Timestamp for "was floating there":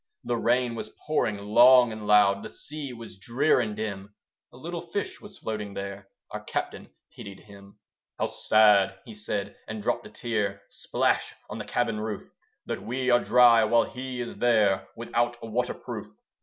5.21-6.09